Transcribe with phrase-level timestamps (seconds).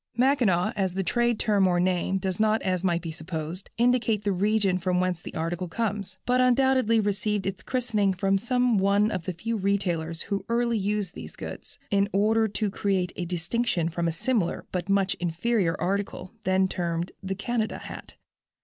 [0.17, 4.31] "Mackinaw," as a trade term or name, does not, as might be supposed, indicate the
[4.31, 9.25] region from whence the articles comes, but undoubtedly received its christening from some one of
[9.25, 14.07] the few retailers who early used these goods, in order to create a distinction from
[14.07, 18.15] a similar, but much inferior article, then termed the "Canada" hat.